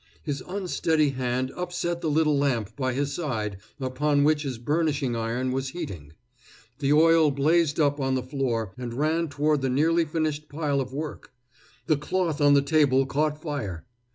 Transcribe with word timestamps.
His 0.23 0.41
unsteady 0.47 1.11
hand 1.11 1.51
upset 1.55 2.01
the 2.01 2.09
little 2.09 2.35
lamp 2.35 2.75
by 2.75 2.93
his 2.93 3.13
side, 3.13 3.57
upon 3.79 4.23
which 4.23 4.41
his 4.41 4.57
burnishing 4.57 5.15
iron 5.15 5.51
was 5.51 5.67
heating. 5.69 6.13
The 6.79 6.91
oil 6.91 7.29
blazed 7.29 7.79
up 7.79 7.99
on 7.99 8.15
the 8.15 8.23
floor 8.23 8.73
and 8.79 8.95
ran 8.95 9.27
toward 9.29 9.61
the 9.61 9.69
nearly 9.69 10.05
finished 10.05 10.49
pile 10.49 10.81
of 10.81 10.91
work. 10.91 11.33
The 11.85 11.97
cloth 11.97 12.41
on 12.41 12.55
the 12.55 12.63
table 12.63 13.05
caught 13.05 13.39
fire. 13.39 13.85